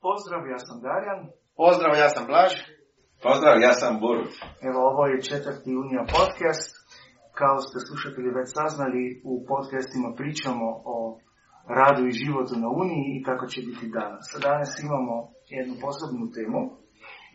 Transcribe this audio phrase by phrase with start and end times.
[0.00, 1.20] Pozdrav, ja sam Darjan.
[1.56, 2.52] Pozdrav, ja sam Blaž.
[3.24, 4.32] Pozdrav, ja sam Borut.
[4.68, 6.70] Evo, ovo je četvrti Unija podcast.
[7.40, 10.96] Kao ste slušatelji već saznali, u podcastima pričamo o
[11.78, 14.24] radu i životu na Uniji i tako će biti danas.
[14.48, 15.14] Danas imamo
[15.56, 16.60] jednu posebnu temu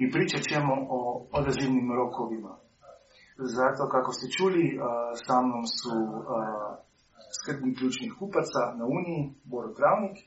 [0.02, 2.54] i pričat ćemo o odazivnim rokovima.
[3.58, 4.64] Zato, kako ste čuli,
[5.26, 5.94] sa mnom su
[7.38, 10.18] skrbni ključnih kupaca na Uniji, Boro Travnik,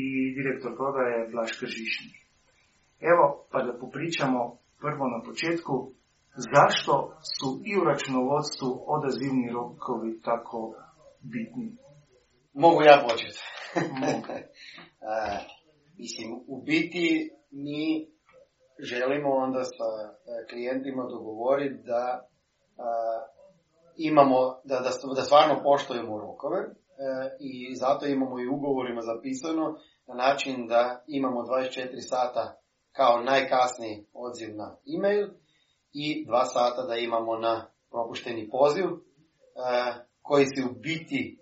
[0.00, 2.16] i direktor prodaje Blaž Kržišnik.
[3.12, 4.40] Evo, pa da popričamo
[4.80, 5.74] prvo na početku,
[6.52, 6.92] zašto
[7.34, 10.74] su i u računovodstvu odazivni rokovi tako
[11.32, 11.76] bitni?
[12.54, 13.40] Mogu ja početi.
[14.00, 14.32] Mogu.
[16.00, 18.15] mislim, u biti mi
[18.78, 20.16] želimo onda sa
[20.50, 22.28] klijentima dogovoriti da
[23.96, 26.66] imamo, da, da, da stvarno poštujemo rokove e,
[27.40, 32.60] i zato imamo i ugovorima zapisano na način da imamo 24 sata
[32.92, 35.28] kao najkasniji odziv na e-mail
[35.92, 38.90] i dva sata da imamo na propušteni poziv e,
[40.22, 41.38] koji se u biti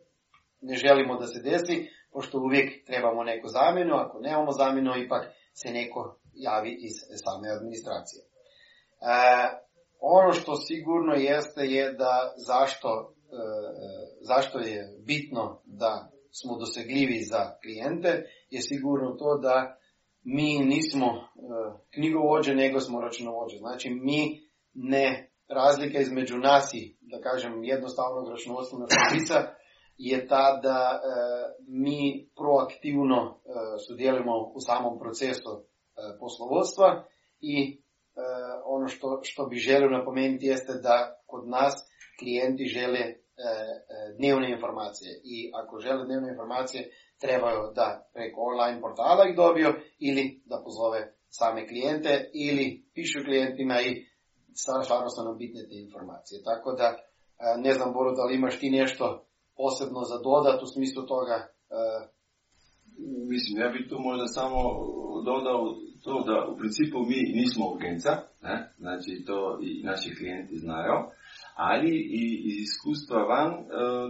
[0.61, 5.71] ne želimo da se desi, pošto uvijek trebamo neku zamjenu, ako nemamo zamjenu, ipak se
[5.71, 8.23] neko javi iz same administracije.
[8.23, 8.29] E,
[10.01, 13.37] ono što sigurno jeste je da zašto, e,
[14.21, 16.11] zašto je bitno da
[16.41, 19.77] smo dosegljivi za klijente, je sigurno to da
[20.25, 21.21] mi nismo e,
[21.95, 23.57] knjigovođe, nego smo računovođe.
[23.59, 24.41] Znači mi
[24.75, 29.41] ne razlika između nas i, da kažem, jednostavnog računovodstvenog propisa
[29.99, 31.07] je ta da e,
[31.69, 33.51] mi proaktivno e,
[33.89, 35.65] sudjelujemo u samom procesu
[36.21, 37.05] poslovodstva
[37.41, 37.81] i
[38.65, 41.75] ono što, što bi želio napomenuti jeste da kod nas
[42.19, 43.15] klijenti žele
[44.19, 46.91] dnevne informacije i ako žele dnevne informacije
[47.21, 53.81] trebaju da preko online portala ih dobiju ili da pozove same klijente ili pišu klijentima
[53.81, 54.07] i
[54.55, 56.43] stvarno nam bitne te informacije.
[56.43, 56.89] Tako da
[57.57, 61.49] ne znam Boru da li imaš ti nešto posebno za dodat u smislu toga?
[63.33, 64.59] Mislim, ja bih tu možda samo
[65.25, 65.61] dodao
[66.05, 68.11] to da u principu mi nismo urgenca,
[68.43, 68.57] ne?
[68.79, 70.97] znači to i naši klijenti znaju,
[71.57, 73.51] ali i iz iskustva van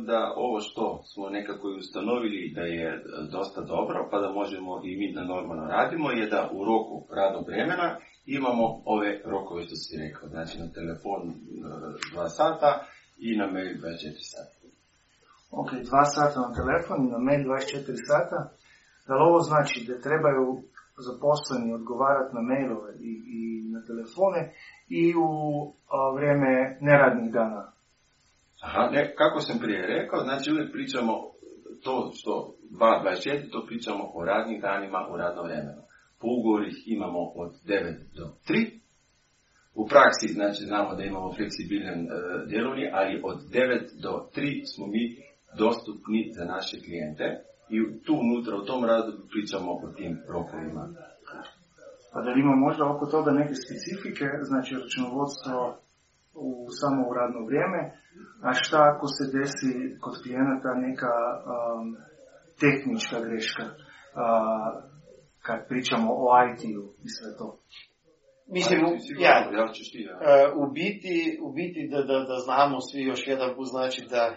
[0.06, 3.02] da ovo što smo nekako ustanovili da je
[3.32, 7.46] dosta dobro, pa da možemo i mi da normalno radimo, je da u roku radnog
[7.46, 11.20] vremena imamo ove rokove što si rekao, znači na telefon
[12.14, 12.86] 2 sata
[13.18, 13.80] i na mail 24
[14.32, 14.56] sata.
[15.50, 15.84] Ok, 2
[16.16, 18.38] sata na telefon i na mail 24 sata.
[19.08, 20.46] Da ovo znači da trebaju
[21.08, 23.40] zaposleni odgovarati na mailove i, i
[23.74, 24.40] na telefone
[24.88, 25.28] i u
[25.94, 27.62] a, vrijeme neradnih dana?
[28.66, 31.12] Aha, ne, kako sam prije rekao, znači uvijek pričamo
[31.84, 35.82] to što 2.24, to pričamo o radnim danima u radno vremenu.
[36.20, 38.84] Po ugovoru imamo od 9 do 3.
[39.74, 42.08] U praksi, znači, znamo da imamo fleksibilan e,
[42.48, 45.16] djelovni, ali od 9 do 3 smo mi
[45.58, 47.26] dostupni za naše klijente
[47.76, 50.84] i tu unutra u tom razdoblju pričamo o tim rokovima.
[52.12, 55.56] Pa da li ima možda oko toga neke specifike, znači računovodstvo
[56.34, 56.48] u,
[56.80, 57.80] samo u radno vrijeme,
[58.42, 61.96] a šta ako se desi kod klijenata neka um,
[62.60, 63.74] tehnička greška, uh,
[65.46, 67.46] kad pričamo o IT-u i sve to?
[68.46, 68.80] Mislim,
[69.18, 74.06] ja, uh, u biti, u biti da, da, da znamo svi još jedan put, znači
[74.10, 74.36] da uh,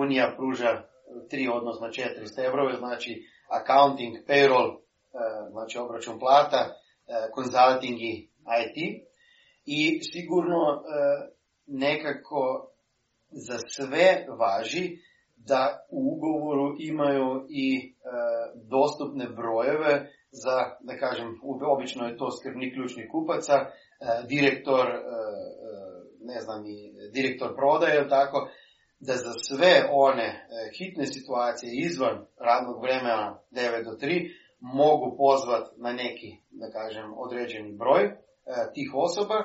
[0.00, 0.82] Unija pruža
[1.30, 4.80] tri, odnosno četiri stebrove, znači accounting, payroll, uh,
[5.50, 6.74] znači obračun plata,
[7.34, 8.28] consulting i
[8.62, 9.04] IT.
[9.64, 10.82] I sigurno
[11.66, 12.70] nekako
[13.30, 14.96] za sve važi
[15.36, 17.94] da u ugovoru imaju i
[18.54, 21.40] dostupne brojeve za, da kažem,
[21.76, 23.66] obično je to skrbnik ključnih kupaca, e,
[24.28, 25.00] direktor, e, e,
[26.20, 26.64] ne znam,
[27.12, 28.48] direktor prodaje, tako,
[29.00, 30.48] da za sve one
[30.78, 34.30] hitne situacije izvan radnog vremena 9 do 3
[34.60, 38.10] mogu pozvati na neki, da kažem, određeni broj
[38.74, 39.38] tih osoba.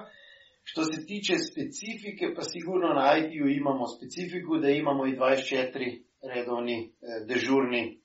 [0.64, 6.04] Što se tiče specifike, pa sigurno na IT-u imamo specifiku da imamo i 24
[6.34, 6.94] redovni
[7.28, 8.02] dežurni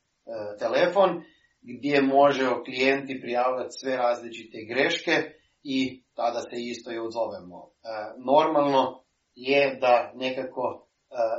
[0.59, 1.23] telefon
[1.62, 5.12] gdje može klijenti prijavljati sve različite greške
[5.62, 7.59] i tada se isto i odzovemo.
[7.67, 7.71] E,
[8.27, 9.05] normalno
[9.35, 10.88] je da nekako e,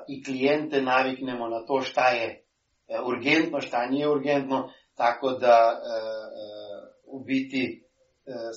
[0.07, 5.81] i klijente naviknemo na to šta je e, urgentno, šta nije urgentno, tako da
[7.05, 7.83] u biti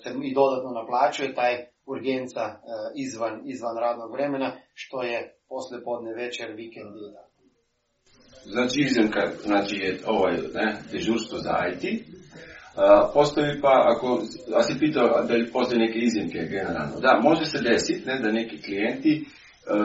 [0.03, 2.41] se i dodatno naplaćuje taj urgenca
[2.97, 6.95] izvan, izvan radnog vremena, što je posle podne večer, vikend.
[8.45, 12.03] Znači iznimka, znači je ovaj, ne, dežurstvo za IT.
[12.77, 14.23] A, postoji pa, ako,
[14.57, 17.01] a si pitao da li postoje neke iznimke generalno.
[17.01, 19.42] Da, može se desiti da neki klijenti E,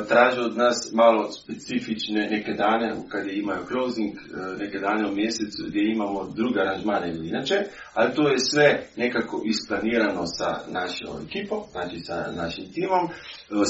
[0.08, 5.64] traže od nas malo specifične neke dane kad imaju closing, e, neke dane u mjesecu
[5.68, 7.56] gdje imamo druga aranžmane ili inače,
[7.94, 13.12] ali to je sve nekako isplanirano sa našom ekipom, znači sa našim timom, e,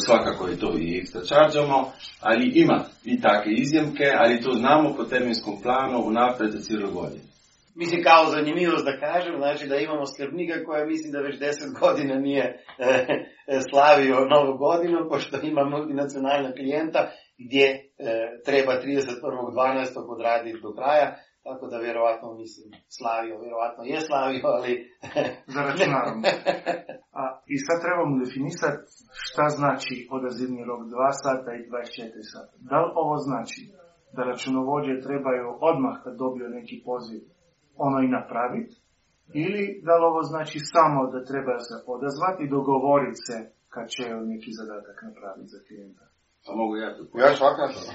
[0.06, 5.04] svakako je to i ekstra chargeamo, ali ima i takve izjemke, ali to znamo po
[5.04, 7.37] terminskom planu unaprijed za cijelu godinu.
[7.82, 12.16] Mislim, kao zanimljivost da kažem, znači da imamo skrbnika koja mislim da već deset godina
[12.28, 12.90] nije e,
[13.54, 17.02] e, slavio novu godinu, pošto ima multinacionalna klijenta
[17.44, 17.80] gdje e,
[18.48, 20.14] treba 31.12.
[20.16, 21.08] odraditi do kraja,
[21.48, 24.74] tako da vjerovatno mislim slavio, vjerovatno je slavio, ali...
[25.56, 26.22] Zaračunavamo.
[27.22, 28.82] A, I sad trebamo definisati
[29.28, 32.54] šta znači odazivni rok 2 sata i 24 sata.
[32.70, 33.62] Da li ovo znači
[34.16, 37.22] da računovođe trebaju odmah kad dobiju neki poziv
[37.86, 38.76] ono i napraviti,
[39.44, 43.38] ili da li ovo znači samo da treba se odazvati i dogovoriti se
[43.74, 44.04] kad će
[44.34, 46.06] neki zadatak napraviti za klijenta.
[46.46, 47.80] Pa mogu ja to Ja svakako.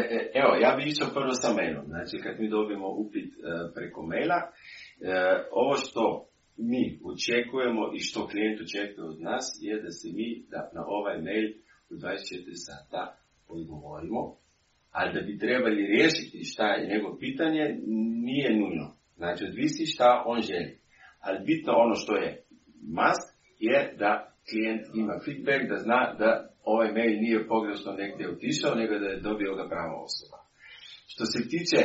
[0.00, 1.84] E, e, evo, ja bih išao prvo sa mailom.
[1.92, 3.38] Znači, kad mi dobijemo upit e,
[3.74, 4.38] preko maila,
[5.62, 6.02] ovo što
[6.58, 11.16] mi očekujemo i što klijent očekuje od nas je da se mi da na ovaj
[11.26, 11.48] mail
[11.90, 12.08] u 24
[12.66, 13.02] sata
[13.48, 14.20] odgovorimo,
[14.92, 17.64] ali da bi trebali riješiti šta je njegov pitanje,
[18.28, 18.97] nije nužno.
[19.18, 20.72] Znači, odvisi šta on želi.
[21.20, 22.30] Ali bitno ono što je
[22.98, 23.28] must
[23.58, 24.12] je da
[24.48, 26.30] klijent ima feedback, da zna da
[26.72, 30.38] ovaj mail nije pogrešno negdje otišao, nego da je dobio ga prava osoba.
[31.12, 31.80] Što se tiče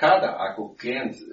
[0.00, 1.28] kada, ako klijent uh,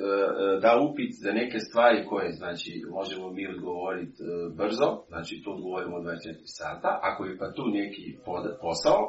[0.63, 4.27] da upit za neke stvari koje, znači, možemo mi odgovoriti uh,
[4.59, 6.05] brzo, znači to odgovorimo 24
[6.59, 8.05] sata, ako je pa tu neki
[8.63, 9.01] posao,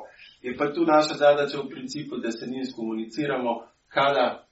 [0.47, 3.53] je pa tu naša zadaća u principu da se njim komuniciramo
[3.97, 4.46] kada E,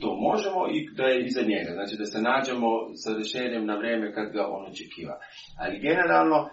[0.00, 1.70] to možemo i da je iza njega.
[1.78, 2.70] Znači da se nađemo
[3.02, 5.16] sa rješenjem na vrijeme kad ga on očekiva.
[5.62, 6.50] Ali generalno e, e,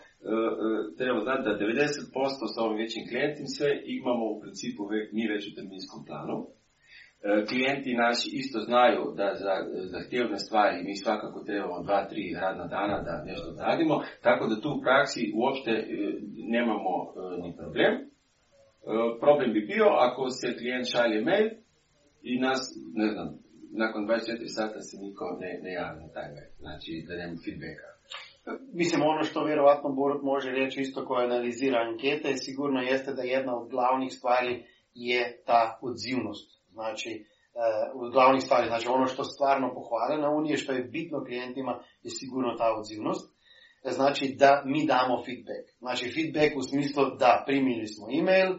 [1.00, 3.70] treba znati da 90% sa ovim većim klijentima sve
[4.00, 4.82] imamo u principu
[5.16, 6.38] mi već u terminskom planu.
[7.50, 9.54] Klijenti naši isto znaju da za
[9.94, 13.96] zahtjevne stvari mi svakako trebamo dva, tri radna dana da nešto radimo,
[14.28, 15.74] tako da tu u praksi uopšte
[16.56, 16.94] nemamo
[17.44, 17.94] ni problem.
[19.24, 21.50] Problem bi bio ako se klijent šalje mail,
[22.24, 22.62] i nas,
[22.94, 23.28] ne znam,
[23.72, 27.92] nakon 24 sata se niko ne, ne javlja taj web, znači da nema feedbacka.
[28.74, 33.58] Mislim, ono što vjerovatno Borut može reći isto ko analizira ankete, sigurno jeste da jedna
[33.58, 36.62] od glavnih stvari je ta odzivnost.
[36.72, 37.26] Znači,
[37.96, 42.12] uh, glavnih stvari, znači ono što stvarno pohvale na Unije, što je bitno klijentima, je
[42.12, 43.42] sigurno ta odzivnost.
[43.84, 45.66] Znači da mi damo feedback.
[45.80, 48.52] Znači feedback u smislu da primili smo email,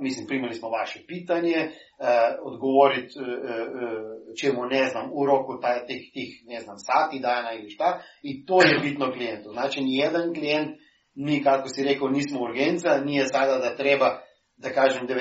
[0.00, 1.70] mislim, primili smo vaše pitanje,
[2.42, 3.14] odgovoriti
[4.40, 8.46] čemu, ne znam, u roku taj, tih, tih, ne znam, sati, dana ili šta, i
[8.46, 9.50] to je bitno klijentu.
[9.50, 10.78] Znači, nijedan klijent,
[11.14, 14.20] mi, kako si rekao, nismo urgenca, nije sada da treba,
[14.56, 15.14] da kažem, 90%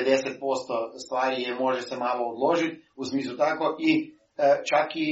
[1.06, 4.14] stvari je može se malo odložiti, u smislu tako, i
[4.70, 5.08] čak i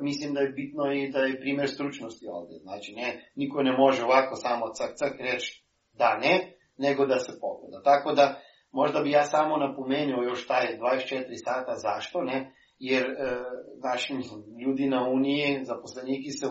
[0.00, 2.58] mislim da je bitno i da je primjer stručnosti ovdje.
[2.58, 7.32] Znači, ne, niko ne može ovako samo cak cak reći da ne, nego da se
[7.40, 7.82] pogleda.
[7.82, 8.40] Tako da,
[8.72, 12.52] Možda bi ja samo napomenuo još taj 24 sata, zašto ne?
[12.78, 13.14] Jer e,
[13.84, 14.12] naši
[14.66, 16.46] ljudi na Uniji, zaposleniki se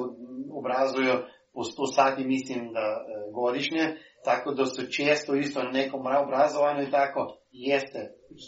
[0.53, 1.13] obrazuju
[1.53, 6.83] po 100 sati, mislim da e, godišnje, tako da su često isto na nekom obrazovanju
[6.83, 7.99] i tako jeste.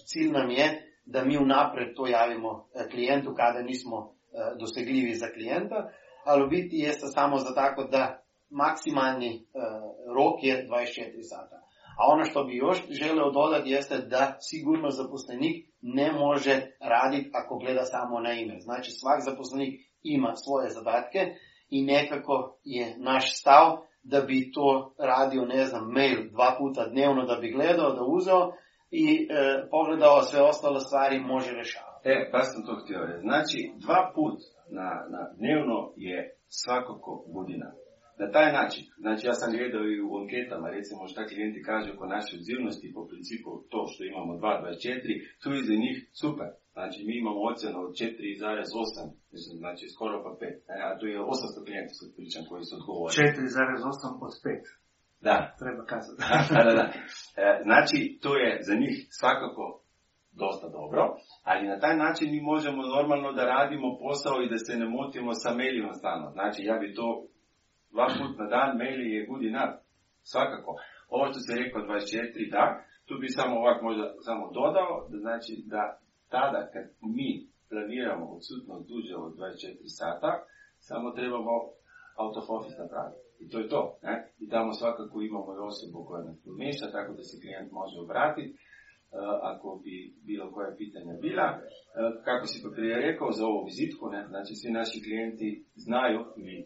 [0.07, 4.09] Cilj nam je da mi unapred to javimo e, klijentu kada nismo e,
[4.59, 5.89] dosegljivi za klijenta,
[6.25, 9.39] ali biti jeste samo za tako da maksimalni e,
[10.15, 11.58] rok je 24 sata.
[11.99, 17.57] A ono što bi još želeo dodati jeste da sigurno zaposlenik ne može raditi ako
[17.57, 18.59] gleda samo na ime.
[18.59, 21.19] Znači svak zaposlenik ima svoje zadatke
[21.69, 27.25] i nekako je naš stav da bi to radio, ne znam, mail dva puta dnevno
[27.25, 28.51] da bi gledao, da uzeo
[28.91, 32.09] i e, pogledao sve ostale stvari može rješavati.
[32.09, 33.21] E, pa sam to htio reći.
[33.21, 34.37] Znači, dva put
[34.77, 37.71] na, na dnevno je svakako budina.
[38.21, 42.05] Na taj način, znači ja sam gledao i u anketama, recimo šta klijenti kažu oko
[42.15, 46.49] naše odzivnosti, po principu to što imamo 2.24, tu je za njih super.
[46.75, 51.17] Znači mi imamo ocjenu od 4,8, mislim, znači skoro pa 5, e, a tu je
[51.19, 53.17] 800 klijenta su pričam koji su odgovorili.
[53.17, 54.79] 4,8 od 5.
[55.27, 55.37] Da.
[55.61, 56.19] Treba kazati.
[56.55, 56.85] da, da, da.
[57.43, 59.63] E, znači, to je za njih svakako
[60.43, 61.01] dosta dobro,
[61.49, 65.31] ali na taj način mi možemo normalno da radimo posao i da se ne motimo
[65.33, 66.27] sa mailima stalno.
[66.37, 67.07] Znači, ja bi to
[67.93, 69.75] dva put na dan mail je good enough.
[70.31, 70.71] Svakako.
[71.13, 72.63] Ovo što se rekao 24, da,
[73.07, 75.83] tu bi samo ovak možda samo dodao, da znači da
[76.35, 77.29] tada kad mi
[77.69, 80.31] planiramo odsutnost duže od 24 sata,
[80.89, 81.55] samo trebamo
[82.21, 82.47] out of
[82.83, 83.29] napraviti.
[83.43, 83.81] I to je to.
[84.07, 84.15] Ne?
[84.43, 88.53] I tamo svakako imamo osobu koja nas pomješta, tako da se klijent može obratiti.
[88.53, 89.17] Uh,
[89.51, 89.95] ako bi
[90.29, 91.47] bilo koja pitanja bila.
[91.51, 91.59] Uh,
[92.27, 94.21] kako si pa prije rekao za ovu vizitku, ne?
[94.31, 95.49] znači svi naši klijenti
[95.85, 96.57] znaju ili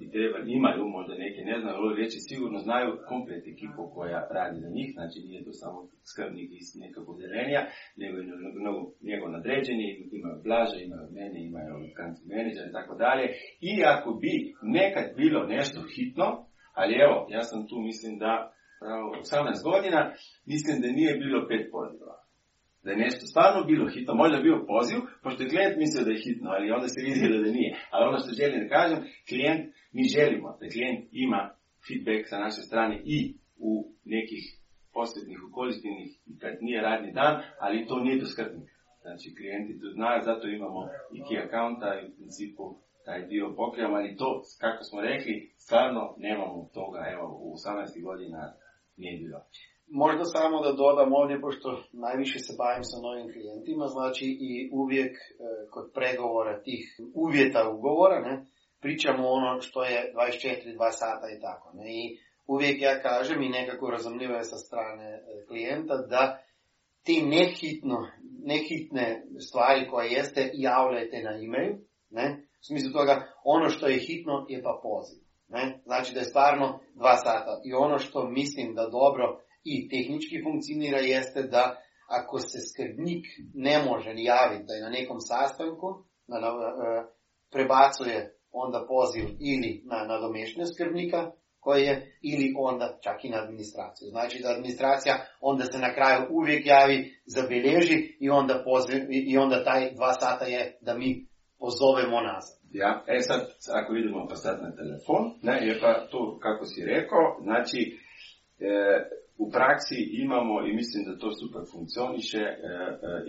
[0.00, 4.58] bi trebali, imaju, možda neki ne znaju, ali reći sigurno znaju komplet ekipu koja radi
[4.64, 5.78] na njih, znači nije to samo
[6.10, 7.62] skrbnik iz nekog udeljenja,
[8.00, 8.24] nego je
[9.08, 9.86] njegov nadređeni,
[10.18, 13.26] imaju blaže, imaju mene, imaju kanci menedžer i tako dalje.
[13.70, 14.32] I ako bi
[14.78, 16.28] nekad bilo nešto hitno,
[16.80, 18.32] ali evo, ja sam tu mislim da
[18.82, 20.00] pravo 18 godina,
[20.52, 22.19] mislim da nije bilo pet poziva
[22.84, 26.10] da je nešto stvarno bilo hitno, možda je bio poziv, pošto je klijent mislio da
[26.12, 27.70] je hitno, ali onda se vidjelo da nije.
[27.90, 29.62] Ali ono što želim da kažem, klijent,
[29.96, 31.40] mi želimo da klijent ima
[31.86, 33.18] feedback sa naše strane i
[33.68, 33.72] u
[34.14, 34.44] nekih
[34.96, 35.90] posebnih okolistih
[36.42, 37.34] kad nije radni dan,
[37.64, 38.76] ali to nije do skrbnika.
[39.04, 40.80] Znači klijenti to znaju, zato imamo
[41.16, 42.64] i key accounta i u principu
[43.04, 48.52] taj dio pokrijamo, ali to, kako smo rekli, stvarno nemamo toga, evo, u 18 godina
[48.96, 49.38] nije bilo.
[49.90, 55.12] Možda samo da dodam ovdje, pošto najviše se bavim sa novim klijentima, znači i uvijek
[55.12, 55.16] e,
[55.70, 58.46] kod pregovora tih uvjeta ugovora, ne,
[58.80, 61.70] pričamo ono što je 24, 2 sata i tako.
[61.74, 66.38] Ne, I uvijek ja kažem i nekako razumljivo je sa strane e, klijenta da
[67.02, 67.98] ti nehitno,
[68.44, 71.74] nehitne stvari koje jeste javljajte na e-mail,
[72.10, 72.26] ne,
[72.60, 75.30] u smislu toga ono što je hitno je pa poziv.
[75.48, 75.80] Ne?
[75.84, 77.60] Znači da je stvarno dva sata.
[77.64, 81.76] I ono što mislim da dobro i tehnički funkcionira jeste da
[82.18, 83.24] ako se skrbnik
[83.54, 85.88] ne može javiti da je na nekom sastanku,
[86.28, 86.50] na, na, e,
[87.52, 94.06] prebacuje onda poziv ili na nadomještene skrbnika koji je, ili onda čak i na administraciju.
[94.08, 99.64] Znači da administracija onda se na kraju uvijek javi, zabeleži i onda, poziv, i onda
[99.64, 101.26] taj dva sata je da mi
[101.58, 102.56] pozovemo nazad.
[102.72, 103.40] Ja, e sad,
[103.72, 107.98] ako vidimo pa sad na telefon, ne, je pa to kako si rekao, znači,
[108.58, 108.72] e,
[109.42, 112.60] u praksi imamo, i mislim da to super funkcioniše, e, e,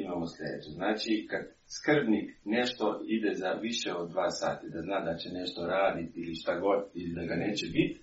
[0.04, 0.70] imamo sljedeće.
[0.80, 1.44] Znači, kad
[1.76, 6.36] skrbnik nešto ide za više od dva sati, da zna da će nešto raditi ili
[6.42, 8.00] šta god, ili da ga neće biti,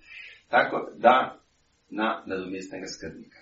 [0.54, 1.16] tako da
[1.90, 3.40] na nadomjestnega skrbnika.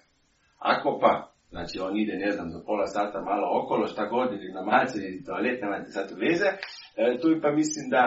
[0.58, 1.12] Ako pa,
[1.50, 4.98] znači on ide, ne znam, za pola sata malo okolo, šta god, ili na malce,
[4.98, 6.50] ili toalet, nemate sad veze,
[6.96, 8.02] e, tu pa mislim da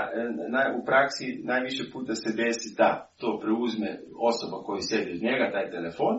[0.79, 2.89] u praksi najviše puta se desi da
[3.21, 3.99] to preuzme
[4.31, 6.15] osoba koji sedi uz njega, taj telefon,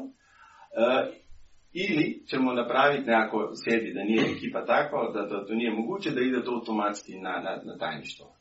[1.72, 6.20] ili ćemo napraviti nekako sjedi da nije ekipa takva, da, da to nije moguće, da
[6.20, 8.36] ide to automatski na, na, na tajništvo.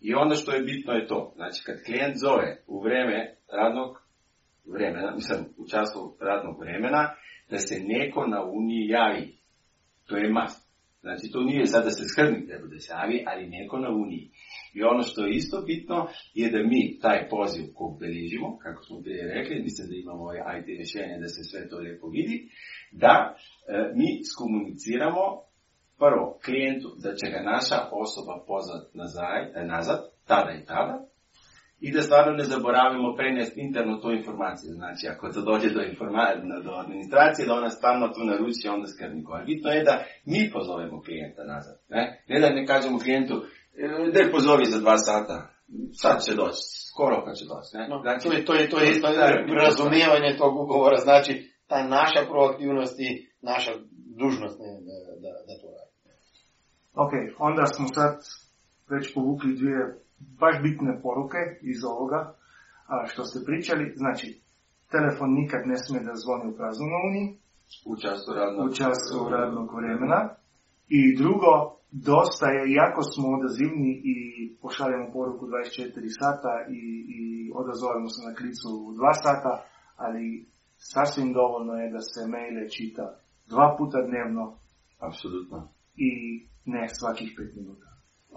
[0.00, 4.04] I onda što je bitno je to, znači kad klijent zove u vreme radnog
[4.72, 7.14] vremena, mislim u času radnog vremena,
[7.50, 9.38] da se neko na Uniji javi.
[10.06, 10.64] To je mast.
[11.00, 14.30] Znači to nije sad da se skrbnik treba da se javi, ali neko na Uniji.
[14.74, 19.02] I ono što je isto bitno je da mi taj poziv ko beležimo, kako smo
[19.02, 22.48] prije rekli, mislim da imamo ovaj IT rješenje da se sve to lijepo vidi,
[22.92, 23.36] da e,
[23.98, 25.24] mi skomuniciramo
[25.98, 30.96] prvo klijentu da će ga naša osoba pozvat nazaj, e, nazad, tada i tada,
[31.80, 34.70] i da stvarno ne zaboravimo prenesti interno tu informaciju.
[34.72, 35.80] Znači, ako to dođe do,
[36.66, 39.32] do administracije, da ona stvarno tu naruči onda skrbniku.
[39.32, 41.76] Ali bitno je da mi pozovemo klijenta nazad.
[41.88, 43.34] Ne, ne da ne kažemo klijentu,
[44.14, 45.36] da pozovi za dva sata.
[46.02, 47.70] Sad će doći, skoro kad će doći.
[47.76, 47.88] Ne?
[47.88, 49.08] No, znači, to je, to je, to je isto
[49.64, 51.32] razumijevanje tog ugovora, znači
[51.66, 53.08] ta naša proaktivnost i
[53.42, 53.72] naša
[54.20, 55.94] dužnost ne, da, da, da to radi.
[57.04, 58.14] Ok, onda smo sad
[58.92, 59.80] već povukli dvije
[60.42, 61.40] baš bitne poruke
[61.72, 62.20] iz ovoga
[62.86, 63.92] a, što ste pričali.
[63.96, 64.26] Znači,
[64.90, 67.26] telefon nikad ne smije da zvoni u praznu na uniji.
[67.90, 70.20] U času radnog, u času radnog vremena.
[70.88, 71.52] I drugo,
[72.02, 74.16] dosta je, iako smo odazivni i
[74.62, 76.82] pošaljemo poruku 24 sata i,
[77.16, 77.20] i
[77.60, 79.52] odazovemo se na klicu 2 sata,
[80.04, 80.24] ali
[80.92, 83.06] sasvim dovoljno je da se maile čita
[83.52, 84.44] dva puta dnevno.
[85.06, 85.58] Apsolutno.
[86.08, 86.10] I
[86.74, 87.88] ne svakih pet minuta.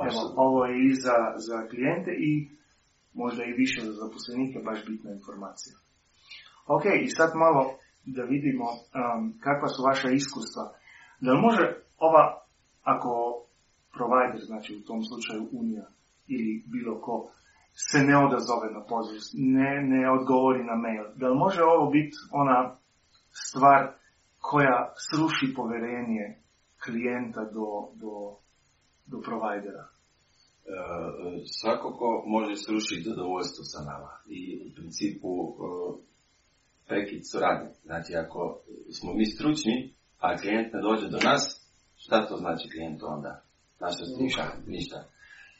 [0.08, 2.32] Evo, ovo je i za, za klijente i
[3.14, 5.76] možda i više za zaposlenike baš bitna informacija.
[6.76, 7.64] Ok, i sad malo
[8.06, 10.64] da vidimo um, kakva su vaša iskustva.
[11.24, 11.66] Da li može
[12.08, 12.24] ova,
[12.84, 13.12] ako
[14.00, 15.88] provider, znači u tom slučaju Unija
[16.34, 17.16] ili bilo ko,
[17.90, 19.20] se ne odazove na poziv,
[19.58, 21.06] ne, ne odgovori na mail.
[21.20, 22.60] Da li može ovo biti ona
[23.48, 23.82] stvar
[24.50, 26.26] koja sruši povjerenje
[26.84, 27.68] klijenta do,
[28.02, 28.14] do,
[29.12, 29.86] do provajdera?
[31.62, 35.30] svakako može srušiti zadovoljstvo sa nama i u principu
[36.88, 37.72] prekid suradnje.
[37.84, 38.60] Znači ako
[38.98, 41.44] smo mi stručni, a klijent ne dođe do nas,
[41.96, 43.44] šta to znači klijentu onda?
[43.80, 44.46] Naša struka?
[44.68, 45.04] Ništa.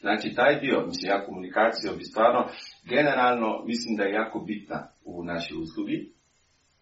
[0.00, 2.48] Znači taj dio, mislim ja komunikaciju bi stvarno,
[2.88, 5.98] generalno mislim da je jako bitna u našoj uslugi.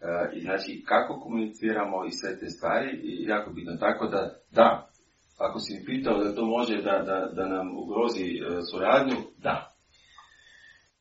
[0.01, 3.75] E, I znači kako komuniciramo i sve te stvari i jako bitno.
[3.79, 4.89] Tako da, da,
[5.37, 9.66] ako si mi pitao da to može da, da, da nam ugrozi e, suradnju, da.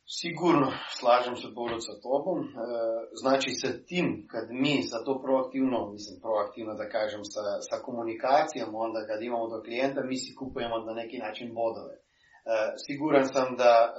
[0.08, 2.38] Sigurno slažem se Borut sa tobom.
[2.44, 2.48] E,
[3.22, 8.74] znači sa tim, kad mi sa to proaktivno, mislim proaktivno da kažem, sa, sa komunikacijom,
[8.74, 11.94] onda kad imamo do klijenta, mi si kupujemo na neki način bodove.
[11.96, 12.00] E,
[12.84, 13.90] siguran sam da e,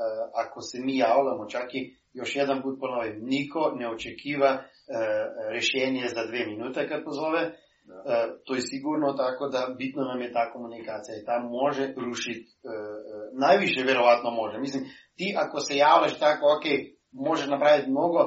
[0.44, 1.82] ako se mi javljamo, čak i
[2.14, 4.52] još jedan put ponovim, niko ne očekiva
[5.52, 7.42] rješenje za dve minute kad pozove,
[8.46, 12.48] to je sigurno tako da bitno nam je ta komunikacija i ta može rušiti,
[13.34, 14.58] najviše vjerovatno može.
[14.60, 14.84] Mislim,
[15.18, 16.66] ti ako se javljaš tako, ok,
[17.12, 18.20] može napraviti mnogo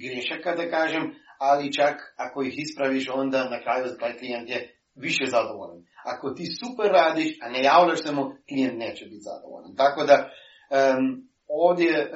[0.00, 1.04] grešaka da kažem,
[1.38, 5.82] ali čak ako ih ispraviš, onda na kraju taj klijent je više zadovoljan.
[6.04, 9.76] Ako ti super radiš, a ne javljaš se mu, klijent neće biti zadovoljan.
[9.76, 12.10] Tako da, um, ovdje uh,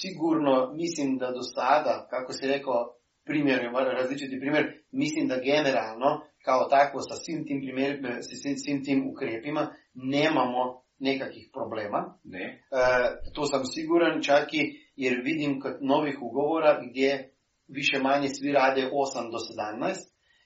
[0.00, 2.97] sigurno mislim da do sada, kako si rekao,
[3.28, 3.60] primjer,
[3.98, 6.10] različiti primjer, mislim da generalno,
[6.44, 9.62] kao tako sa svim tim primjerima, sa svim, svim tim ukrepima,
[9.94, 10.62] nemamo
[10.98, 12.00] nekakvih problema.
[12.24, 12.44] Ne.
[12.44, 12.84] E,
[13.34, 14.62] to sam siguran čak i
[14.96, 17.10] jer vidim kod novih ugovora gdje
[17.68, 18.90] više manje svi rade 8
[19.32, 19.38] do
[19.82, 19.94] 17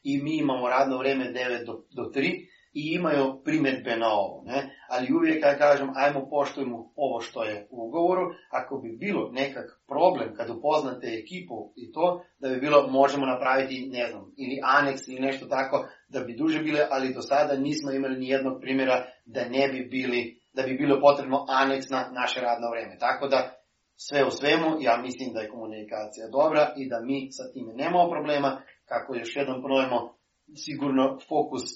[0.03, 4.43] i mi imamo radno vrijeme 9 do, do 3 i imaju primjedbe na ovo.
[4.47, 4.77] Ne?
[4.89, 8.23] Ali uvijek ja kažem, ajmo poštujemo ovo što je u ugovoru.
[8.51, 13.89] Ako bi bilo nekak problem kad upoznate ekipu i to, da bi bilo, možemo napraviti,
[13.93, 17.91] ne znam, ili aneks ili nešto tako, da bi duže bile, ali do sada nismo
[17.93, 22.41] imali ni jednog primjera da ne bi bili da bi bilo potrebno aneks na naše
[22.41, 22.99] radno vrijeme.
[22.99, 23.53] Tako da
[23.97, 28.11] sve u svemu, ja mislim da je komunikacija dobra i da mi sa time nemamo
[28.11, 28.63] problema.
[28.85, 30.17] Kako još jednom ponovimo,
[30.57, 31.69] sigurno fokus e,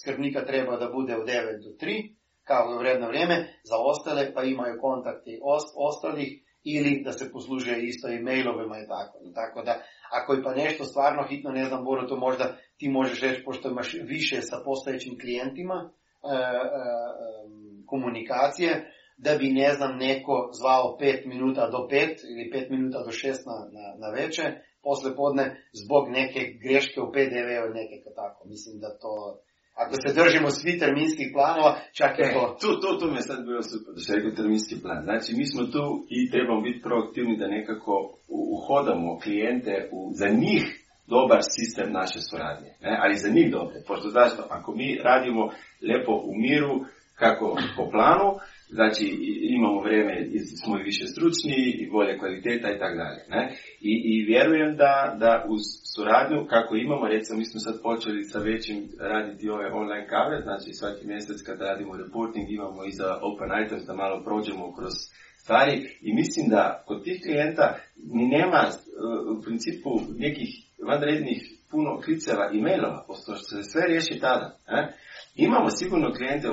[0.00, 1.32] skrbnika treba da bude od 9
[1.64, 5.40] do 3, kao vredno vrijeme, za ostale pa imaju kontakti
[5.76, 9.18] ostalih ili da se posluže isto i mailovima i tako.
[9.34, 13.20] Tako da, ako je pa nešto stvarno hitno, ne znam, Boro, to možda ti možeš
[13.20, 15.90] reći, pošto imaš više sa postojećim klijentima,
[16.24, 16.50] e, e,
[17.86, 21.90] komunikacije, da bi, ne znam, neko zvao 5 minuta do 5
[22.30, 24.42] ili 5 minuta do 6 na, na, na veče,
[24.86, 25.44] posle podne,
[25.82, 28.40] zbog neke greške u PDV ili neke tako.
[28.52, 29.12] Mislim da to,
[29.82, 32.42] ako se držimo svi terminskih planova, čak je to...
[32.62, 35.00] Tu, tu, tu mi je sad bilo super, da rekao terminski plan.
[35.08, 35.84] Znači, mi smo tu
[36.16, 37.94] i trebamo biti proaktivni da nekako
[38.54, 40.64] uhodamo klijente u, za njih
[41.06, 42.70] dobar sistem naše suradnje.
[42.84, 42.92] Ne?
[43.02, 43.76] Ali za njih dobre.
[43.88, 44.42] Pošto zašto?
[44.50, 45.42] Ako mi radimo
[45.88, 46.74] lepo u miru,
[47.14, 47.44] kako
[47.76, 48.28] po planu,
[48.72, 49.04] znači
[49.56, 50.14] imamo vrijeme,
[50.60, 53.20] smo i više stručni i bolje kvaliteta i tako dalje.
[53.34, 53.42] Ne?
[53.80, 55.62] I, I vjerujem da, da uz
[55.94, 60.72] suradnju kako imamo, recimo mi smo sad počeli sa većim raditi ove online kave, znači
[60.72, 64.94] svaki mjesec kad radimo reporting imamo i za open items da malo prođemo kroz
[65.42, 67.66] stvari i mislim da kod tih klijenta
[68.14, 68.62] ni nema
[69.38, 70.50] u principu nekih
[70.88, 74.56] vanrednih puno kliceva i mailova, pošto se sve riješi tada.
[74.68, 74.92] Ne?
[75.34, 76.48] Imamo sigurno klijente,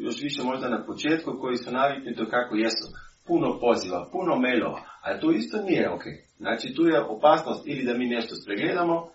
[0.00, 2.86] još više možda na početku, koji su naviknuti kako jesu.
[3.26, 6.02] Puno poziva, puno mailova, ali to isto nije ok.
[6.38, 9.08] Znači tu je opasnost ili da mi nešto spregledamo e,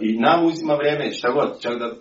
[0.00, 1.94] i nam uzima vrijeme, šta god, čak da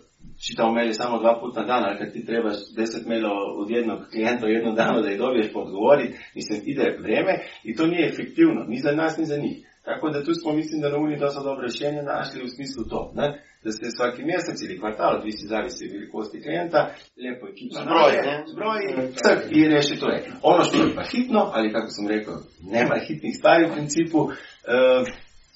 [0.48, 4.00] čitamo maili samo dva puta na dan, ali kad ti trebaš deset mailova od jednog
[4.12, 8.64] klijenta u jednom danu da ih dobiješ podgovori, mislim ide vrijeme i to nije efektivno,
[8.68, 9.58] ni za nas, ni za njih.
[9.86, 13.12] Tako da tu smo mislim da na Uniji dosta dobro rješenje našli u smislu to.
[13.16, 13.44] Ne?
[13.64, 16.80] Da se svaki mjesec ili kvartal, vi si zavisi velikosti klijenta,
[17.18, 18.44] lijepo ekipa zbroji, ne?
[18.54, 18.88] zbroji,
[19.22, 20.20] crk i reši to je.
[20.42, 22.38] Ono što je pa hitno, ali kako sam rekao,
[22.76, 24.32] nema hitnih stvari u principu, uh,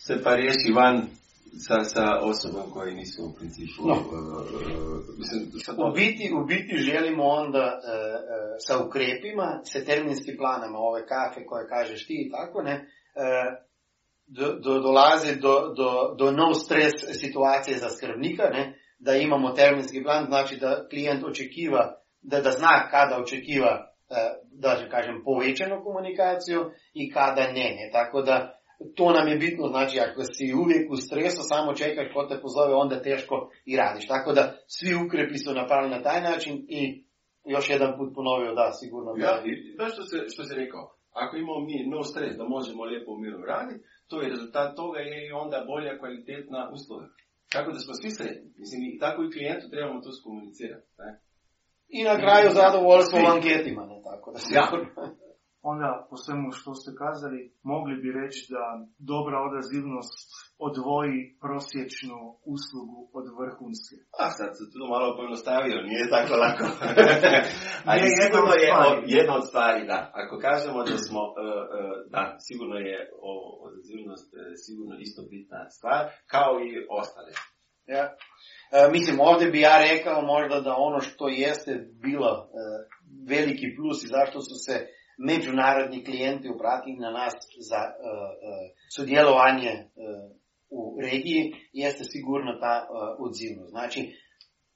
[0.05, 0.97] se pa riješi van
[1.65, 3.81] sa, sa osobom koji nisu u principu...
[3.87, 3.93] No.
[3.93, 4.01] Uh,
[5.17, 5.41] mislim,
[5.87, 7.81] u, biti, u biti želimo onda uh,
[8.67, 12.75] sa ukrepima, sa terminskim planama, ove kafe koje kažeš ti i tako, ne,
[14.27, 18.79] do, do, dolazi do, do, do no stres situacije za skrbnika, ne?
[18.99, 24.15] da imamo terminski plan, znači da klijent očekiva, da, da zna kada očekiva, e,
[24.51, 27.89] da kažem, povećanu komunikaciju i kada ne, ne.
[27.91, 28.59] Tako da
[28.95, 32.73] to nam je bitno, znači ako si uvijek u stresu, samo čekaš ko te pozove,
[32.73, 34.07] onda teško i radiš.
[34.07, 37.05] Tako da svi ukrepi su napravljeni na taj način i
[37.45, 39.11] još jedan put ponovio, da, sigurno.
[39.17, 42.83] Ja, i da što se, što se rekao, ako imamo mi no stres da možemo
[42.83, 47.07] lijepo u miru raditi, to je rezultat toga je i onda bolja kvalitetna usluga.
[47.53, 48.49] Tako da smo svi sretni.
[48.61, 50.87] Mislim, i tako i klijentu trebamo to skomunicirati.
[50.99, 51.09] Ne?
[51.97, 54.89] I na kraju zadovoljstvo anketima, ne tako da sigurno.
[55.71, 57.39] Onda po svemu što ste kazali,
[57.73, 58.63] mogli bi reći da
[59.11, 60.17] dobra odazivnost
[60.67, 62.19] odvoji prosječnu
[62.55, 63.95] uslugu od vrhunske.
[64.23, 66.65] A sad se tu malo pojednostavio, nije tako lako.
[67.87, 68.69] Ali Nije jedna sigurno je
[69.17, 69.99] jedna od stvari, da.
[70.21, 71.81] Ako kažemo da smo, e, e,
[72.13, 72.97] da, sigurno je
[73.67, 76.01] odazivnost e, sigurno isto bitna stvar,
[76.33, 77.31] kao i ostale.
[77.95, 78.05] Ja.
[78.75, 81.73] E, mislim, ovdje bi ja rekao možda da ono što jeste
[82.05, 82.45] bilo e,
[83.33, 84.75] veliki plus i zašto su se
[85.17, 87.33] međunarodni klijenti obratili na nas
[87.69, 87.95] za e, e,
[88.95, 89.85] sudjelovanje e,
[90.69, 92.87] u regiji, jeste sigurno ta
[93.19, 93.69] odzivnost.
[93.69, 94.13] Znači,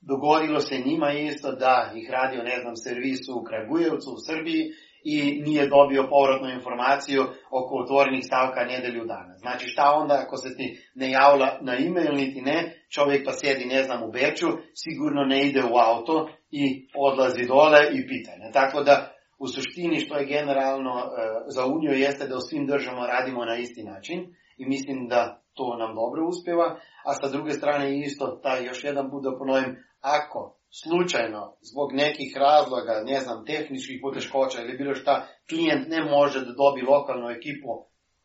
[0.01, 4.63] dogodilo se njima isto da ih radio, ne znam, servis u Kragujevcu u Srbiji
[5.03, 7.21] i nije dobio povratnu informaciju
[7.51, 9.33] oko otvorenih stavka nedelju dana.
[9.37, 13.65] Znači šta onda ako se ti ne javlja na e-mail niti ne, čovjek pa sjedi
[13.65, 18.31] ne znam u Beču, sigurno ne ide u auto i odlazi dole i pita.
[18.37, 18.51] Ne?
[18.53, 21.05] Tako da u suštini što je generalno e,
[21.47, 25.77] za Uniju jeste da u svim državama radimo na isti način i mislim da to
[25.77, 30.55] nam dobro uspjeva, a sa druge strane isto taj još jedan put da ponovim, ako
[30.83, 36.51] slučajno zbog nekih razloga, ne znam, tehničkih poteškoća ili bilo šta, klijent ne može da
[36.61, 37.67] dobi lokalnu ekipu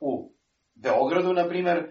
[0.01, 0.33] u
[0.75, 1.89] Beogradu, na primjer, e,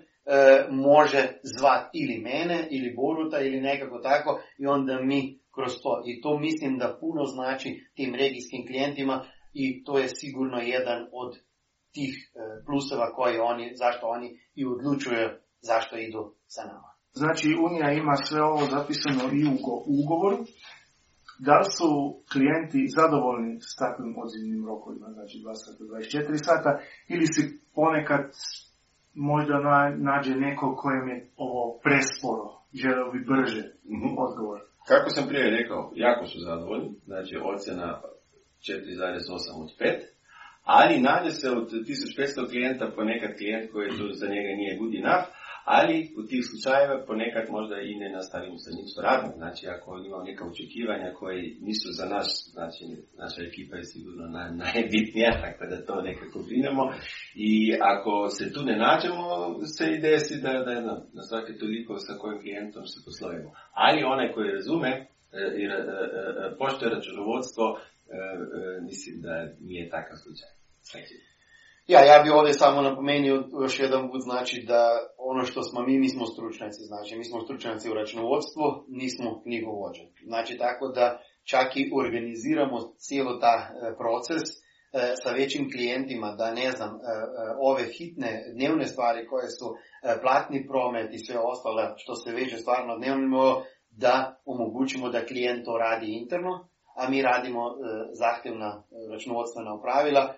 [0.70, 6.02] može zvat ili mene, ili Boruta, ili nekako tako, i onda mi kroz to.
[6.06, 11.32] I to mislim da puno znači tim regijskim klijentima i to je sigurno jedan od
[11.96, 12.30] tih e,
[12.66, 15.30] pluseva koji oni, zašto oni i odlučuju
[15.62, 16.90] zašto idu sa nama.
[17.22, 20.38] Znači Unija ima sve ovo zapisano i u ugo- u ugovoru.
[21.48, 21.90] Da li su
[22.32, 26.72] klijenti zadovoljni s takvim odzivnim rokovima, znači 2 sata, 24 sata,
[27.14, 27.42] ili si
[27.78, 28.24] ponekad
[29.14, 32.46] možda na- nađe neko kojem je ovo presporo,
[32.82, 33.64] želeo bi brže
[33.96, 34.08] Mhm.
[34.26, 34.60] odgovor.
[34.88, 38.02] Kako sam prije rekao, jako su zadovoljni, znači ocjena
[38.70, 40.14] 4,8 od 5,
[40.64, 45.26] ali nađe se od 1500 klijenta ponekad klijent koji tu za njega nije good enough,
[45.64, 49.32] ali u tih slučajeva ponekad možda i ne nastavimo sa njim suradnju.
[49.42, 52.84] Znači ako imamo neka očekivanja koji nisu za nas, znači
[53.22, 56.84] naša ekipa je sigurno naj, najbitnija, tako da to nekako brinemo.
[57.50, 57.54] I
[57.94, 59.26] ako se tu ne nađemo,
[59.76, 60.74] se i desi da, da
[61.18, 63.50] na svake toliko sa kojim klijentom se poslovimo.
[63.74, 65.06] Ali onaj koji razume e,
[65.62, 67.66] i e, e, poštuje računovodstvo,
[68.90, 69.34] mislim da
[69.70, 70.52] nije takav slučaj.
[70.90, 71.14] Znači,
[71.88, 76.00] Ja, ja bi ovdje samo napomenuo još jedan put, znači da ono što smo mi,
[76.00, 80.02] mi smo stručnjaci, znači mi smo stručnjaci u računovodstvu, nismo knjigovođe.
[80.26, 84.60] Znači tako da čak i organiziramo cijelo ta e, proces e,
[85.24, 87.00] sa većim klijentima, da ne znam, e,
[87.60, 89.66] ove hitne dnevne stvari koje su
[90.22, 95.78] platni promet i sve ostale što se veže stvarno dnevno, da omogućimo da klijent to
[95.78, 97.64] radi interno, a mi radimo
[98.12, 100.34] zahtjevna računovodstvena pravila,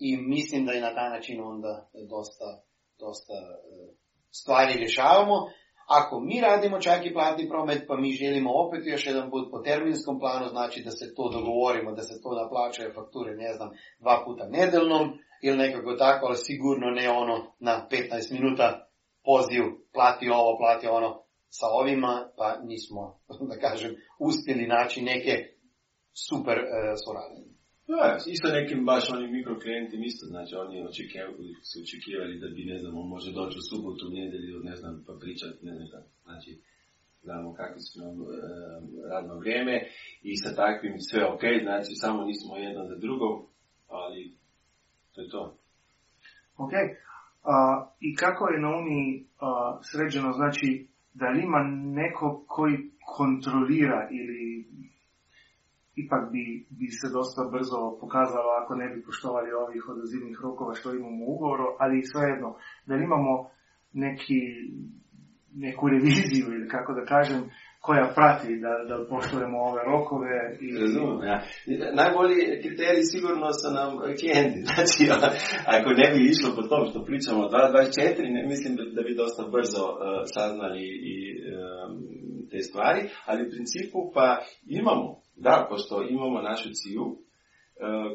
[0.00, 2.62] i mislim da i na taj način onda dosta,
[2.98, 3.94] dosta e,
[4.30, 5.36] stvari rješavamo.
[5.86, 9.58] Ako mi radimo čak i platni promet, pa mi želimo opet još jedan put po
[9.58, 14.22] terminskom planu, znači da se to dogovorimo, da se to naplaćuje fakture, ne znam, dva
[14.24, 18.88] puta nedeljnom ili nekako tako, ali sigurno ne ono na 15 minuta
[19.24, 23.18] poziv, plati ovo, plati ono sa ovima, pa nismo,
[23.50, 25.34] da kažem, uspjeli naći neke
[26.28, 26.66] super e,
[27.04, 27.53] suradnje.
[27.88, 32.78] Da, isto nekim baš onim mikroklijentima isto, znači oni očekivali, su očekivali da bi, ne
[32.80, 36.04] znam, on može doći u subotu, u nedjelju, ne znam, pa pričati, ne znam.
[36.26, 36.50] Znači,
[37.24, 38.24] znamo kakvi su nam e,
[39.12, 39.74] radno vrijeme
[40.22, 43.34] i sa takvim sve ok, znači samo nismo jedan za drugom,
[43.88, 44.20] ali
[45.12, 45.42] to je to.
[46.56, 46.72] Ok.
[47.52, 47.54] A,
[48.00, 49.08] I kako je na Uniji
[49.90, 51.62] sređeno, znači da li ima
[52.00, 52.76] neko koji
[53.16, 54.66] kontrolira ili
[56.02, 56.44] ipak bi,
[56.78, 61.30] bi se dosta brzo pokazalo ako ne bi poštovali ovih odazivnih rokova što imamo u
[61.34, 62.50] ugovoru, ali svejedno,
[62.88, 63.32] da imamo
[63.92, 64.40] neki,
[65.64, 67.40] neku reviziju ili kako da kažem,
[67.86, 70.34] koja prati da, da poštujemo ove rokove
[70.66, 71.38] i Razumijem, ja.
[72.00, 74.58] Najbolji kriterij sigurno su nam klijenti.
[74.68, 75.02] Znači,
[75.76, 79.20] ako ne bi išlo po tom što pričamo o 2.24, ne mislim da, da bi
[79.22, 79.96] dosta brzo uh,
[80.34, 81.92] saznali i um,
[82.50, 84.26] te stvari, ali u principu pa
[84.80, 85.04] imamo,
[85.36, 87.16] da, pošto imamo našu ciju, uh,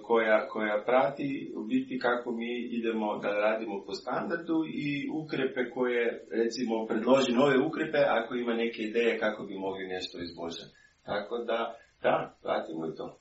[0.03, 6.27] koja, koja prati u biti kako mi idemo da radimo po standardu i ukrepe koje,
[6.31, 10.71] recimo, predloži nove ukrepe ako ima neke ideje kako bi mogli nešto izboljšati.
[11.05, 13.17] Tako da, da, pratimo i to.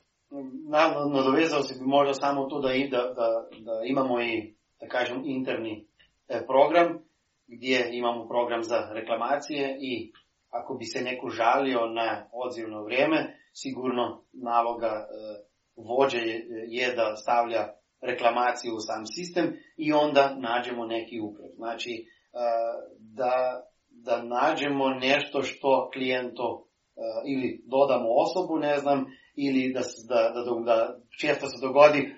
[0.69, 3.27] Na- nadovezao se bi možda samo to da, da, da,
[3.59, 5.85] da imamo i, da kažem, interni
[6.27, 6.99] e, program,
[7.47, 10.11] gdje imamo program za reklamacije i
[10.49, 15.05] ako bi se neko žalio na odzivno vrijeme, sigurno naloga e,
[15.75, 16.19] vođe
[16.67, 17.67] je, da stavlja
[18.01, 21.51] reklamaciju u sam sistem i onda nađemo neki ukrep.
[21.55, 22.05] Znači, e,
[22.99, 30.29] da, da nađemo nešto što klijentu e, ili dodamo osobu, ne znam, ili da, da,
[30.33, 32.15] da, da često se dogodi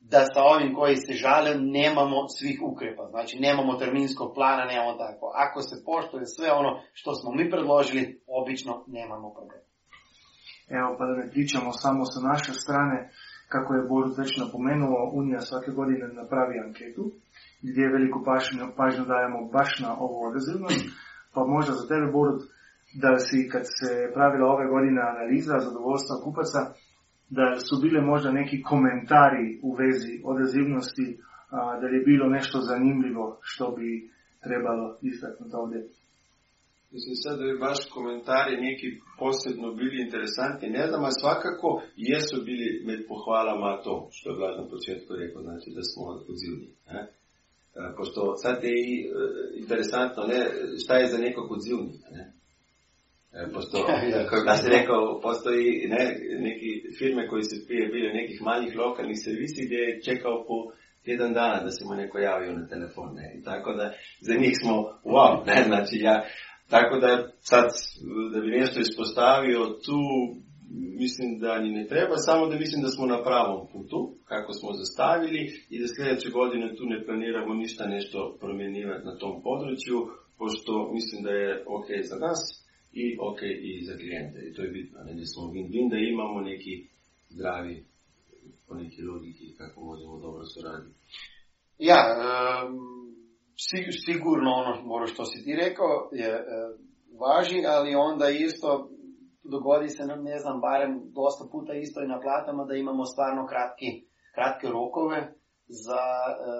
[0.00, 3.04] da sa ovim koji se žale nemamo svih ukrepa.
[3.10, 5.32] Znači nemamo terminskog plana, nemamo tako.
[5.34, 9.69] Ako se poštuje sve ono što smo mi predložili, obično nemamo problema.
[10.78, 12.98] Evo, pa da ne pričamo samo sa naše strane,
[13.52, 17.04] kako je Borut već napomenuo, Unija svake godine napravi anketu,
[17.68, 20.82] gdje veliku pažnju, pažnju dajemo baš na ovu odazivnost,
[21.34, 22.40] pa možda za tebe, Borut,
[23.02, 26.60] da si kad se pravila ove godine analiza zadovoljstva kupaca,
[27.38, 31.06] da su bile možda neki komentari u vezi odazivnosti,
[31.50, 34.10] a, da li je bilo nešto zanimljivo što bi
[34.46, 35.80] trebalo istaknuti ovdje.
[36.94, 37.58] Mislim sad da bi
[37.96, 44.30] komentari neki posebno bili interesantni, ne znam, a svakako jesu bili med pohvalama to, što
[44.30, 46.68] je Vlad na početku rekao, znači da smo odzivni.
[46.90, 47.00] Ne?
[47.80, 49.08] E, Pošto sad je i e,
[49.62, 50.40] interesantno, ne,
[50.82, 52.24] šta je za nekog odzivni, ne?
[53.38, 53.76] E, Pošto,
[54.30, 56.02] kako se rekao, postoji ne,
[56.46, 60.56] neki firme koji su prije bili nekih manjih lokalnih servisi gdje je čekao po
[61.04, 63.26] tjedan dana da se mu neko javio na telefon, ne?
[63.38, 64.74] I tako da za njih smo
[65.04, 66.16] wow, ne, znači ja,
[66.70, 67.68] tako da sad,
[68.34, 70.00] da bi nešto ispostavio tu,
[71.02, 74.68] mislim da ni ne treba, samo da mislim da smo na pravom putu, kako smo
[74.72, 75.40] zastavili
[75.72, 79.96] i da sljedeće godine tu ne planiramo ništa nešto promjenjivati na tom području,
[80.38, 82.40] pošto mislim da je ok za nas
[82.92, 84.38] i ok i za klijente.
[84.46, 86.74] I to je bitno, ne da smo win-win, da imamo neki
[87.28, 87.84] zdravi,
[88.68, 90.98] po neki logiki kako možemo dobro suraditi.
[91.78, 92.00] Ja,
[94.06, 96.42] sigurno ono ono što si ti rekao je e,
[97.20, 98.88] važi, ali onda isto
[99.42, 103.46] dogodi se nam, ne znam, barem dosta puta isto i na platama da imamo stvarno
[103.46, 103.90] kratki,
[104.34, 105.18] kratke rokove
[105.66, 106.04] za,
[106.46, 106.54] e,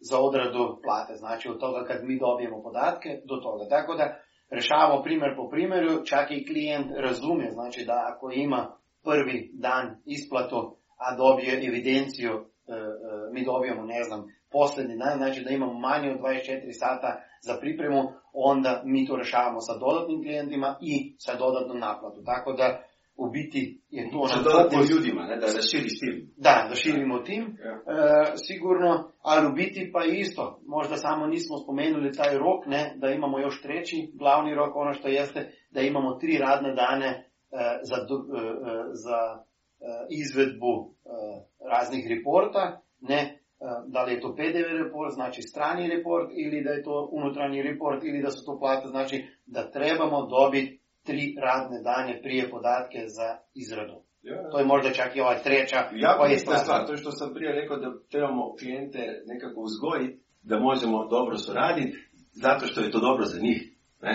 [0.00, 1.14] za odradu plate.
[1.14, 3.64] Znači od toga kad mi dobijemo podatke do toga.
[3.68, 4.06] Tako da
[4.50, 10.76] rešavamo primjer po primjeru, čak i klijent razumije, znači da ako ima prvi dan isplatu,
[11.04, 12.42] a dobije evidenciju, e,
[13.32, 14.20] mi dobijemo, ne znam,
[14.56, 17.10] posljednji dan, znači da imamo manje od 24 sata
[17.46, 22.20] za pripremu, onda mi to rešavamo sa dodatnim klijentima i sa dodatnom naplatu.
[22.24, 22.82] Tako da
[23.16, 26.14] u biti je to Sa nam dodatnim ljudima, ne, da, da širiš tim.
[26.36, 27.72] da, da širimo tim, Ja.
[27.72, 33.08] e, sigurno, ali u biti pa isto, možda samo nismo spomenuli taj rok, ne, da
[33.10, 37.22] imamo još treći glavni rok, ono što jeste da imamo tri radne dane e,
[37.82, 38.06] za, e,
[39.04, 39.42] za e,
[40.10, 41.08] izvedbu e,
[41.70, 43.35] raznih reporta, ne,
[43.86, 48.04] da li je to PDV report, znači strani report, ili da je to unutarnji report,
[48.04, 53.28] ili da su to plate, znači da trebamo dobiti tri radne dane prije podatke za
[53.54, 53.96] izradu.
[54.22, 56.86] Ja, To je možda čak i ova treća Jako koja je stvar.
[56.86, 61.96] to što sam prije rekao da trebamo klijente nekako uzgojiti, da možemo dobro suraditi,
[62.32, 63.60] zato što je to dobro za njih.
[64.02, 64.14] Ne?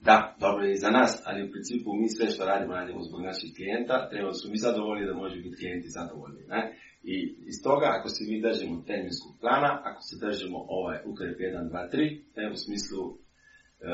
[0.00, 3.20] Da, dobro je i za nas, ali u principu mi sve što radimo, radimo zbog
[3.20, 6.42] naših klijenta, treba su mi zadovoljni da može biti klijenti zadovoljni.
[6.48, 6.60] Ne?
[7.02, 7.14] I
[7.50, 11.90] iz toga, ako se mi držimo terminskog plana, ako se držimo ovaj ukrep 1, 2,
[11.92, 13.90] 3, ne, u smislu e,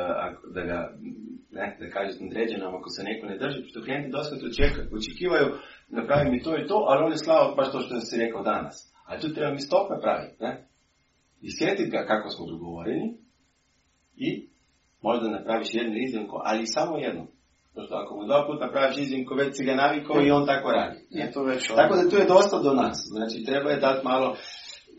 [0.54, 0.78] da ga,
[1.50, 5.48] ne, da kažete određenom, ako se neko ne drži, što klijenti dosta to čekaju, očekivaju
[5.88, 8.76] napravi mi to i to, ali on je slao baš to što si rekao danas.
[9.06, 10.52] A tu treba mi stop napraviti, ne?
[11.40, 13.18] I sjetiti ga kako smo dogovoreni
[14.16, 14.48] i
[15.02, 17.26] možda napraviš jednu iznimku, ali samo jednu.
[17.74, 20.98] Pošto ako mu dva puta napraviš iznimku, već si ga navikao i on tako radi.
[21.10, 21.20] ne?
[21.20, 21.76] Je to već ono.
[21.80, 22.96] Tako da tu je dosta do nas.
[23.14, 24.36] Znači treba je dati malo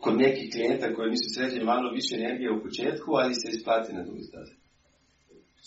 [0.03, 4.03] kod nekih klijenta koji nisu sređeni malo više energije u početku, ali se isplati na
[4.07, 4.55] drugi stazi.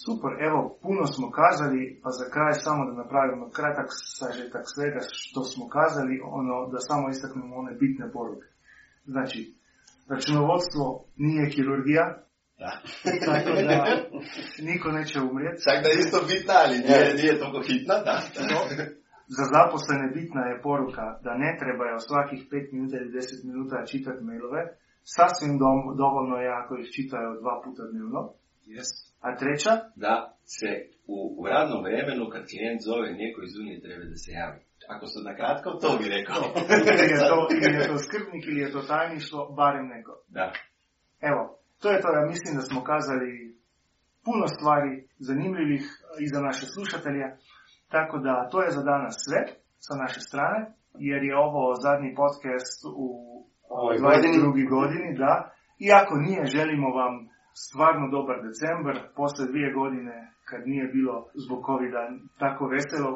[0.05, 5.41] Super, evo, puno smo kazali, pa za kraj samo da napravimo kratak sažetak svega što
[5.51, 8.49] smo kazali, ono, da samo istaknemo one bitne poruke.
[9.13, 9.41] Znači,
[10.13, 10.85] računovodstvo
[11.25, 12.05] nije kirurgija,
[12.63, 12.71] Da.
[13.27, 13.79] tako da
[14.69, 15.63] niko neće umrijeti.
[15.67, 18.17] Čak da je isto bitna, ali nije, nije toliko hitna, da.
[19.37, 24.25] Za zaposlene bitna je poruka da ne trebaju svakih 5 minuta ili 10 minuta čitati
[24.29, 24.63] mailove.
[25.17, 28.21] Sasvim dom- dovoljno je ako ih čitaju dva puta dnevno.
[28.75, 28.89] Yes.
[29.27, 29.73] A treća,
[30.05, 30.15] da
[30.57, 30.71] se
[31.15, 34.61] u, u radnom vremenu kad klijent zove neko iz Unije treba da se javi.
[34.93, 36.43] Ako su na kratko, to bi rekao.
[36.91, 40.13] ili je, to, ili je to skrbnik ili je to tajništvo, barem neko.
[40.29, 40.47] da.
[41.21, 43.31] Evo, to je to, ja mislim da smo kazali
[44.27, 44.93] puno stvari
[45.29, 45.85] zanimljivih
[46.25, 47.25] i za naše slušatelje,
[47.95, 49.41] tako da to je za danas sve
[49.87, 50.61] sa naše strane,
[51.09, 53.09] jer je ovo zadnji podcast u
[53.71, 54.69] Ovoj 22.
[54.77, 55.35] godini, da.
[55.89, 57.15] Iako nije, želimo vam
[57.67, 60.15] stvarno dobar decembar, posle dvije godine
[60.49, 61.93] kad nije bilo zbog covid
[62.43, 63.13] tako veselo,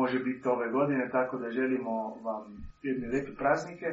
[0.00, 1.94] može biti ove godine, tako da želimo
[2.26, 2.42] vam
[2.82, 3.88] jedne lijepe praznike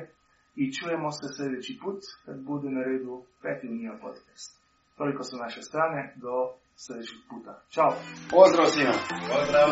[0.62, 4.50] i čujemo se sljedeći put kad bude na redu peti unija podcast.
[4.98, 6.34] Toliko su naše strane, do
[6.76, 7.62] sljedećeg puta.
[7.74, 7.91] Ćao!
[8.30, 8.95] Pozdrav svima!
[9.32, 9.69] Pozdrav!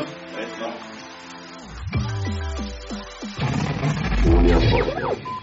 [4.37, 5.36] Unija podcast.